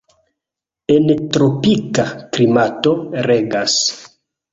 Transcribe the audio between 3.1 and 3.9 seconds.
regas.